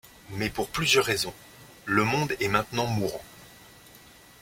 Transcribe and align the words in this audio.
Mais 0.31 0.49
pour 0.49 0.67
plusieurs 0.69 1.05
raisons, 1.05 1.33
le 1.85 2.03
monde 2.03 2.33
est 2.39 2.47
maintenant 2.47 2.87
mourant. 2.87 3.21